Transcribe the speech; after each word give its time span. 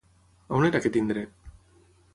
A 0.51 0.55
on 0.61 0.65
era 0.69 0.81
aquest 0.81 0.99
indret? 1.03 1.55